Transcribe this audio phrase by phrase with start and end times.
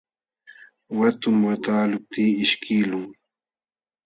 [0.97, 3.05] Watum wataqluptii ishkiqlun.